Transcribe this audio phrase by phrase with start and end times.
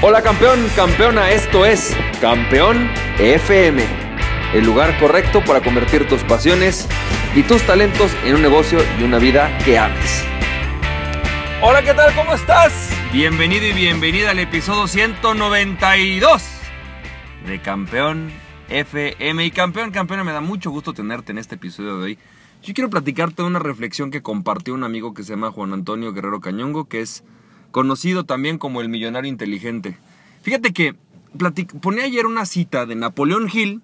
[0.00, 3.82] Hola campeón, campeona, esto es Campeón FM,
[4.54, 6.86] el lugar correcto para convertir tus pasiones
[7.34, 10.24] y tus talentos en un negocio y una vida que ames.
[11.60, 12.14] Hola, ¿qué tal?
[12.14, 12.92] ¿Cómo estás?
[13.12, 16.44] Bienvenido y bienvenida al episodio 192
[17.48, 18.30] de Campeón
[18.68, 19.46] FM.
[19.46, 22.18] Y campeón, campeona, me da mucho gusto tenerte en este episodio de hoy.
[22.62, 26.12] Yo quiero platicarte de una reflexión que compartió un amigo que se llama Juan Antonio
[26.12, 27.24] Guerrero Cañongo, que es
[27.70, 29.98] conocido también como el millonario inteligente.
[30.42, 30.94] Fíjate que
[31.80, 33.82] ponía ayer una cita de Napoleón Hill,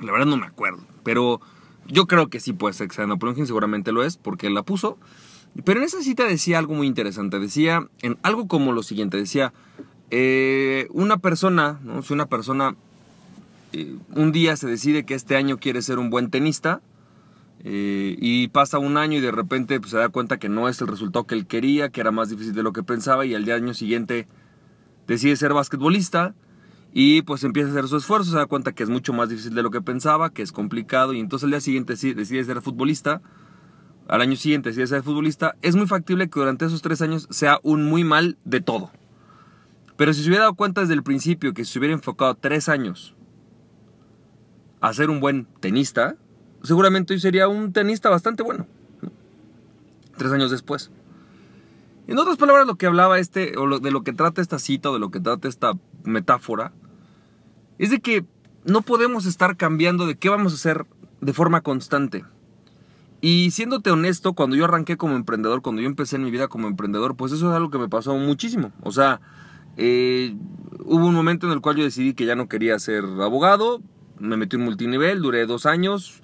[0.00, 1.40] la verdad no me acuerdo, pero
[1.86, 4.54] yo creo que sí puede ser que sea Napoleón Hill, seguramente lo es, porque él
[4.54, 4.98] la puso.
[5.64, 9.52] Pero en esa cita decía algo muy interesante, decía en algo como lo siguiente, decía,
[10.10, 12.02] eh, una persona, ¿no?
[12.02, 12.76] si una persona
[13.72, 16.80] eh, un día se decide que este año quiere ser un buen tenista,
[17.64, 20.80] eh, y pasa un año y de repente pues, se da cuenta que no es
[20.80, 23.50] el resultado que él quería, que era más difícil de lo que pensaba y al
[23.50, 24.28] año siguiente
[25.06, 26.34] decide ser basquetbolista
[26.92, 29.54] y pues empieza a hacer su esfuerzo, se da cuenta que es mucho más difícil
[29.54, 33.20] de lo que pensaba, que es complicado y entonces al día siguiente decide ser futbolista,
[34.06, 37.58] al año siguiente decide ser futbolista, es muy factible que durante esos tres años sea
[37.62, 38.90] un muy mal de todo.
[39.96, 43.16] Pero si se hubiera dado cuenta desde el principio que se hubiera enfocado tres años
[44.80, 46.16] a ser un buen tenista,
[46.62, 48.66] seguramente hoy sería un tenista bastante bueno.
[50.16, 50.90] Tres años después.
[52.06, 54.94] En otras palabras, lo que hablaba este, o de lo que trata esta cita, o
[54.94, 55.72] de lo que trata esta
[56.04, 56.72] metáfora,
[57.78, 58.24] es de que
[58.64, 60.86] no podemos estar cambiando de qué vamos a hacer
[61.20, 62.24] de forma constante.
[63.20, 66.68] Y siéndote honesto, cuando yo arranqué como emprendedor, cuando yo empecé en mi vida como
[66.68, 68.72] emprendedor, pues eso es algo que me pasó muchísimo.
[68.82, 69.20] O sea,
[69.76, 70.36] eh,
[70.84, 73.82] hubo un momento en el cual yo decidí que ya no quería ser abogado,
[74.18, 76.22] me metí en multinivel, duré dos años,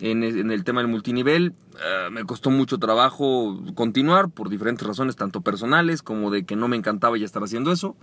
[0.00, 1.54] en, el tema del multinivel.
[1.74, 6.68] Eh, me costó mucho trabajo continuar por diferentes razones, tanto personales como de que no
[6.68, 7.96] me encantaba ya estar haciendo eso.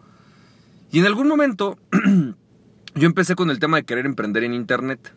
[0.91, 1.77] Y en algún momento
[2.95, 5.13] yo empecé con el tema de querer emprender en Internet.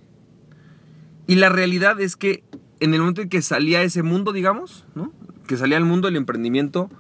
[1.27, 2.45] Y la realidad es que
[2.81, 4.85] en el momento en que salía ese mundo, digamos,
[5.47, 6.91] que salía al mundo del emprendimiento,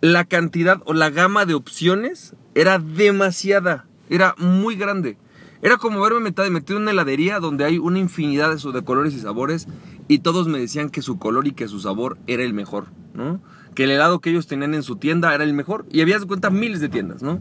[0.00, 5.16] la cantidad o la gama de opciones era demasiada, era muy grande.
[5.62, 9.68] Era como verme metido en una heladería donde hay una infinidad de, colores y sabores
[10.08, 13.40] y todos me decían que su color y que su sabor era el mejor, ¿no?
[13.76, 16.26] Que el helado que ellos tenían en su tienda era el mejor y habías de
[16.26, 17.40] cuenta miles de tiendas, ¿no?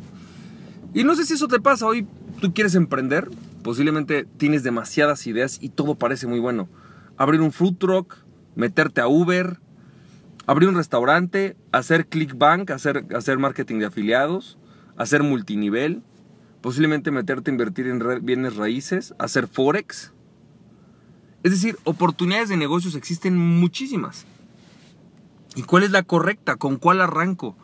[0.93, 2.05] Y no sé si eso te pasa hoy,
[2.39, 3.27] tú quieres emprender,
[3.63, 6.69] posiblemente tienes demasiadas ideas y todo parece muy bueno.
[7.17, 8.17] Abrir un food truck,
[8.55, 9.59] meterte a Uber,
[10.45, 14.59] abrir un restaurante, hacer clickbank, hacer, hacer marketing de afiliados,
[14.95, 16.03] hacer multinivel,
[16.61, 20.11] posiblemente meterte a invertir en bienes raíces, hacer forex.
[21.43, 24.25] Es decir, oportunidades de negocios existen muchísimas.
[25.55, 26.55] ¿Y cuál es la correcta?
[26.55, 27.57] ¿Con cuál arranco?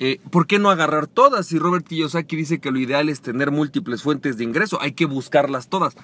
[0.00, 1.46] Eh, ¿Por qué no agarrar todas?
[1.46, 5.06] Si Robert Kiyosaki dice que lo ideal es tener múltiples fuentes de ingreso, hay que
[5.06, 5.94] buscarlas todas.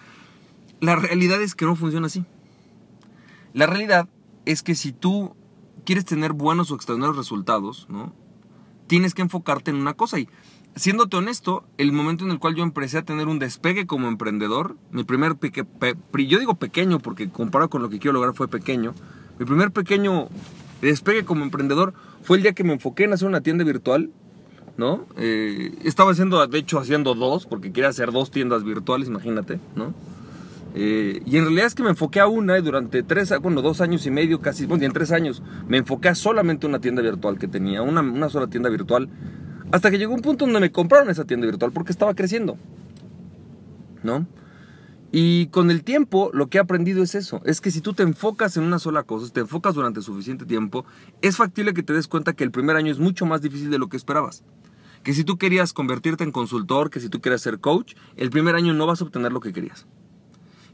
[0.81, 2.25] La realidad es que no funciona así.
[3.53, 4.09] La realidad
[4.45, 5.35] es que si tú
[5.85, 8.15] quieres tener buenos o extraordinarios resultados, ¿no?
[8.91, 10.19] tienes que enfocarte en una cosa.
[10.19, 10.29] Y
[10.77, 14.77] siéndote honesto, el momento en el cual yo empecé a tener un despegue como emprendedor,
[14.91, 18.95] mi primer, yo digo pequeño porque comparado con lo que quiero lograr fue pequeño,
[19.39, 20.29] mi primer pequeño
[20.81, 24.11] despegue como emprendedor fue el día que me enfoqué en hacer una tienda virtual,
[24.77, 25.07] ¿no?
[25.17, 29.95] Eh, estaba haciendo, de hecho, haciendo dos, porque quería hacer dos tiendas virtuales, imagínate, ¿no?
[30.75, 33.81] Eh, y en realidad es que me enfoqué a una y durante tres, bueno, dos
[33.81, 37.39] años y medio, casi, bueno, en tres años, me enfoqué a solamente una tienda virtual
[37.39, 39.09] que tenía, una, una sola tienda virtual
[39.73, 42.57] hasta que llegó un punto donde me compraron esa tienda virtual porque estaba creciendo.
[44.03, 44.27] ¿No?
[45.13, 48.05] Y con el tiempo lo que he aprendido es eso, es que si tú te
[48.05, 50.85] enfocas en una sola cosa, si te enfocas durante suficiente tiempo,
[51.21, 53.79] es factible que te des cuenta que el primer año es mucho más difícil de
[53.79, 54.45] lo que esperabas.
[55.03, 58.55] Que si tú querías convertirte en consultor, que si tú querías ser coach, el primer
[58.55, 59.87] año no vas a obtener lo que querías.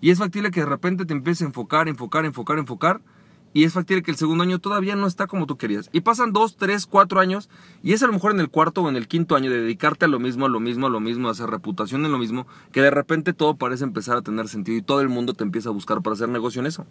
[0.03, 3.01] Y es factible que de repente te empieces a enfocar, enfocar, enfocar, enfocar,
[3.57, 5.89] y es factible que el segundo año todavía no está como tú querías.
[5.91, 7.49] Y pasan dos, tres, cuatro años
[7.83, 10.05] y es a lo mejor en el cuarto o en el quinto año de dedicarte
[10.05, 12.47] a lo mismo, a lo mismo, a lo mismo, a hacer reputación en lo mismo,
[12.71, 15.71] que de repente todo parece empezar a tener sentido y todo el mundo te empieza
[15.71, 16.85] a buscar para hacer negocio en eso.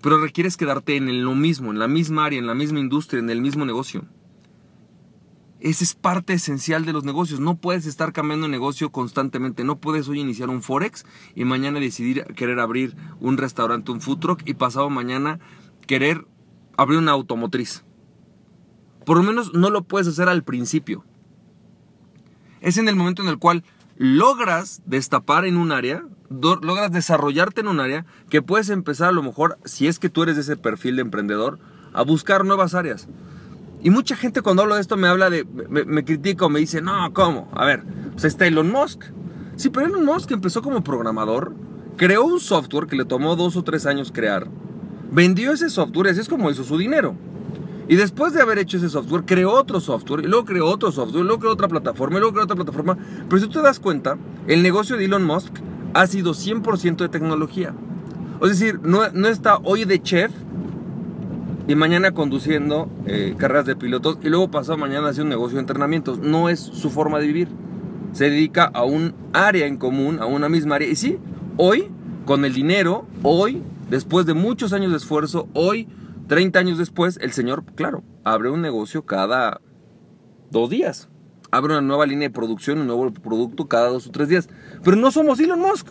[0.00, 3.30] Pero requieres quedarte en lo mismo, en la misma área, en la misma industria, en
[3.30, 4.04] el mismo negocio.
[5.60, 7.38] Esa es parte esencial de los negocios.
[7.38, 9.62] No puedes estar cambiando de negocio constantemente.
[9.62, 11.04] No puedes hoy iniciar un Forex
[11.34, 15.38] y mañana decidir querer abrir un restaurante, un food truck y pasado mañana
[15.86, 16.26] querer
[16.78, 17.84] abrir una automotriz.
[19.04, 21.04] Por lo menos no lo puedes hacer al principio.
[22.62, 23.64] Es en el momento en el cual
[23.96, 29.22] logras destapar en un área, logras desarrollarte en un área que puedes empezar a lo
[29.22, 31.58] mejor, si es que tú eres de ese perfil de emprendedor,
[31.92, 33.08] a buscar nuevas áreas.
[33.82, 36.82] Y mucha gente cuando hablo de esto me habla de, me, me critica me dice,
[36.82, 37.48] no, ¿cómo?
[37.54, 37.82] A ver,
[38.12, 39.04] pues está Elon Musk.
[39.56, 41.54] Sí, pero Elon Musk empezó como programador,
[41.96, 44.48] creó un software que le tomó dos o tres años crear,
[45.10, 47.14] vendió ese software así es como hizo su dinero.
[47.88, 51.24] Y después de haber hecho ese software, creó otro software, y luego creó otro software,
[51.24, 52.96] y luego creó otra plataforma, y luego creó otra plataforma.
[53.28, 54.16] Pero si tú te das cuenta,
[54.46, 55.52] el negocio de Elon Musk
[55.92, 57.74] ha sido 100% de tecnología.
[58.42, 60.30] Es decir, no, no está hoy de chef
[61.70, 66.18] y mañana conduciendo eh, de pilotos y luego pasado mañana hace un negocio de entrenamientos.
[66.18, 67.48] No es su forma de vivir.
[68.12, 70.88] Se dedica a un área en común, a una misma área.
[70.88, 71.18] Y sí,
[71.58, 71.88] hoy,
[72.24, 75.86] con el dinero, hoy, después de muchos años de esfuerzo, hoy
[76.26, 79.60] 30 años después, el señor, claro, abre un negocio cada
[80.50, 81.08] dos días.
[81.52, 84.48] Abre una nueva línea de producción, un nuevo producto cada dos o tres días.
[84.82, 85.86] Pero no somos Elon Musk.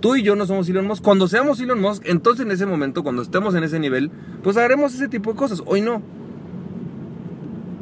[0.00, 1.02] Tú y yo no somos Elon Musk.
[1.02, 4.10] Cuando seamos Elon Musk, entonces en ese momento, cuando estemos en ese nivel,
[4.42, 5.62] pues haremos ese tipo de cosas.
[5.66, 6.02] Hoy no.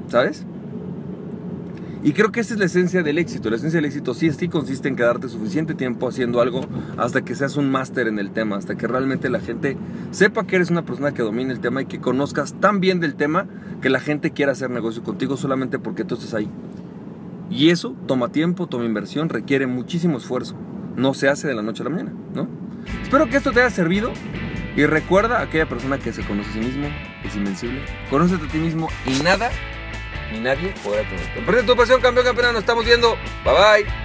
[0.08, 0.46] ¿Sabes?
[2.04, 3.48] Y creo que esa es la esencia del éxito.
[3.48, 6.60] La esencia del éxito sí, sí consiste en quedarte suficiente tiempo haciendo algo
[6.98, 9.78] hasta que seas un máster en el tema, hasta que realmente la gente
[10.10, 13.14] sepa que eres una persona que domina el tema y que conozcas tan bien del
[13.14, 13.46] tema
[13.80, 16.50] que la gente quiera hacer negocio contigo solamente porque tú estés ahí.
[17.50, 20.56] Y eso toma tiempo, toma inversión, requiere muchísimo esfuerzo.
[20.96, 22.48] No se hace de la noche a la mañana, ¿no?
[23.02, 24.12] Espero que esto te haya servido
[24.76, 26.88] y recuerda a aquella persona que se conoce a sí mismo,
[27.24, 27.80] es invencible.
[28.10, 29.50] Conócete a ti mismo y nada
[30.32, 31.38] ni nadie podrá tenerte.
[31.38, 32.52] Emprende tu pasión, campeón, campeona.
[32.52, 33.16] Nos estamos viendo.
[33.44, 34.03] Bye bye.